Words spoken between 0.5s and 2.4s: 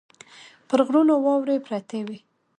پر غرونو واورې پرتې وې.